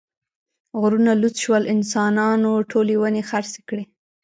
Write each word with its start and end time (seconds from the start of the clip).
غرونه 0.81 1.11
لوڅ 1.21 1.35
شول، 1.43 1.63
انسانانو 1.73 2.51
ټولې 2.71 2.95
ونې 3.01 3.23
خرڅې 3.29 3.61
کړې. 3.69 3.83